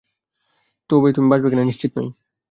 [0.89, 2.07] তবে তুমি বাচবে কিনা তা নিশ্চিত নই।